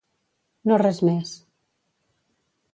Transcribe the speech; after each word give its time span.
No 0.71 0.79
res 0.83 1.03
més. 1.11 1.37